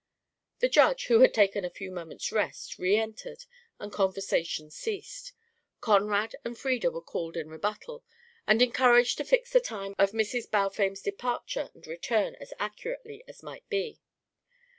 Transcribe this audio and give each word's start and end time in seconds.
The 0.61 0.67
Judge, 0.67 1.05
who 1.09 1.19
had 1.19 1.31
taken 1.31 1.63
a 1.63 1.69
few 1.69 1.91
moments' 1.91 2.31
rest, 2.31 2.79
re 2.79 2.97
entered, 2.97 3.45
and 3.77 3.91
conversation 3.93 4.71
ceased. 4.71 5.31
Conrad 5.79 6.35
and 6.43 6.57
Frieda 6.57 6.89
were 6.89 7.03
called 7.03 7.37
in 7.37 7.49
rebuttal, 7.49 8.03
and 8.47 8.63
encouraged 8.63 9.19
to 9.19 9.23
fix 9.23 9.53
the 9.53 9.59
time 9.59 9.93
of 9.99 10.09
Mrs. 10.09 10.49
Balfame's 10.49 11.03
departure 11.03 11.69
and 11.75 11.85
return 11.85 12.33
as 12.39 12.51
accurately 12.59 13.23
as 13.27 13.43
might 13.43 13.69
be. 13.69 14.01